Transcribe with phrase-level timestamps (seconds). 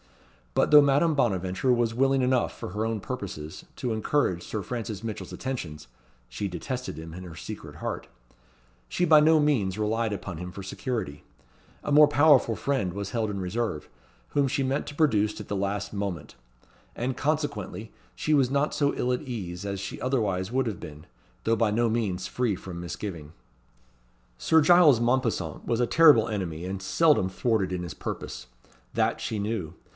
[0.55, 5.03] But though Madame Bonaventure was willing enough, for her own purposes, to encourage Sir Francis
[5.03, 5.87] Mitchell's attentions
[6.27, 8.07] (she detested him in her secret heart),
[8.89, 11.23] she by no means relied upon him for security.
[11.83, 13.87] A more powerful friend was held in reserve,
[14.29, 16.35] whom she meant to produce at the last moment;
[16.95, 21.05] and, consequently, she was not so ill at ease as she otherwise would have been,
[21.45, 23.33] though by no means free from misgiving.
[24.39, 28.47] Sir Giles Mompesson was a terrible enemy, and seldom thwarted in his purpose.
[28.95, 29.75] That she knew.